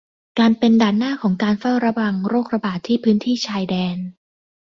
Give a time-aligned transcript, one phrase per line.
[0.39, 3.97] การเป็นด่านหน้าของการเฝ้าระวังโรคระบาดในพื้นที่ชายแดน